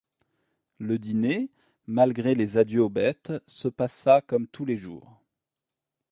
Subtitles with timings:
[0.79, 1.51] Le dîner,
[1.85, 5.21] malgré les adieux aux bêtes, se passa comme tous les jours.